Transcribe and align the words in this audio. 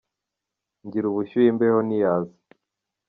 Ngira 0.85 1.05
ubushyuhe 1.09 1.47
imbeho 1.51 1.79
ntiyaza 1.87 2.35